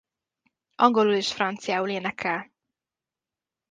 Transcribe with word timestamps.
Angolul 0.75 1.13
és 1.13 1.33
franciául 1.33 1.89
énekel. 1.89 2.51